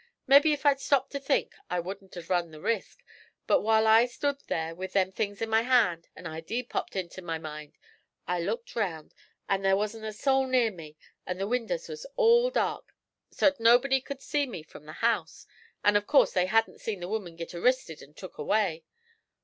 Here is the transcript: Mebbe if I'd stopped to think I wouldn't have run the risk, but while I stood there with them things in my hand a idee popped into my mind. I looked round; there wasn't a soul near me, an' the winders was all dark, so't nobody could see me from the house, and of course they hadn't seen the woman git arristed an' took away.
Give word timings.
Mebbe 0.25 0.47
if 0.47 0.65
I'd 0.65 0.79
stopped 0.79 1.11
to 1.11 1.19
think 1.19 1.53
I 1.69 1.79
wouldn't 1.79 2.15
have 2.15 2.31
run 2.31 2.49
the 2.49 2.59
risk, 2.59 3.03
but 3.45 3.61
while 3.61 3.85
I 3.85 4.07
stood 4.07 4.39
there 4.47 4.73
with 4.73 4.93
them 4.93 5.11
things 5.11 5.43
in 5.43 5.49
my 5.51 5.61
hand 5.61 6.07
a 6.17 6.27
idee 6.27 6.63
popped 6.63 6.95
into 6.95 7.21
my 7.21 7.37
mind. 7.37 7.77
I 8.27 8.39
looked 8.39 8.75
round; 8.75 9.13
there 9.47 9.77
wasn't 9.77 10.05
a 10.05 10.11
soul 10.13 10.47
near 10.47 10.71
me, 10.71 10.97
an' 11.27 11.37
the 11.37 11.47
winders 11.47 11.87
was 11.87 12.07
all 12.15 12.49
dark, 12.49 12.95
so't 13.29 13.59
nobody 13.59 14.01
could 14.01 14.23
see 14.23 14.47
me 14.47 14.63
from 14.63 14.85
the 14.85 14.93
house, 15.05 15.45
and 15.83 15.95
of 15.95 16.07
course 16.07 16.31
they 16.33 16.47
hadn't 16.47 16.81
seen 16.81 16.99
the 16.99 17.07
woman 17.07 17.35
git 17.35 17.53
arristed 17.53 18.01
an' 18.01 18.15
took 18.15 18.39
away. 18.39 18.83